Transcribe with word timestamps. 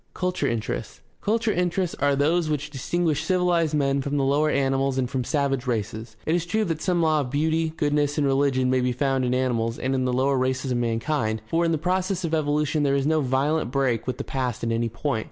Culture 0.15 0.47
interests.— 0.47 0.99
Culture 1.21 1.51
interests 1.51 1.95
are 1.99 2.15
those 2.15 2.49
which 2.49 2.71
distinguish 2.71 3.23
civilized 3.23 3.75
men 3.75 4.01
from 4.01 4.17
the 4.17 4.23
lower 4.23 4.49
animals 4.49 4.97
and 4.97 5.07
from 5.07 5.23
savage 5.23 5.67
races. 5.67 6.17
It 6.25 6.33
is 6.33 6.47
true 6.47 6.65
that 6.65 6.81
some 6.81 7.03
law 7.03 7.19
of 7.19 7.29
beauty, 7.29 7.69
goodness, 7.77 8.17
and 8.17 8.25
religion 8.25 8.71
may 8.71 8.81
be 8.81 8.93
found 8.93 9.23
in 9.25 9.35
animals 9.35 9.77
and 9.77 9.93
in 9.93 10.05
the 10.05 10.11
lower 10.11 10.39
races 10.39 10.71
of 10.71 10.79
mankind, 10.79 11.43
for 11.45 11.63
in 11.65 11.71
the 11.71 11.77
process 11.77 12.23
of 12.23 12.33
evolution 12.33 12.81
there 12.81 12.95
is 12.95 13.05
no 13.05 13.21
violent 13.21 13.69
break 13.69 14.07
with 14.07 14.17
the 14.17 14.23
past 14.23 14.63
at 14.63 14.71
any 14.71 14.89
point. 14.89 15.19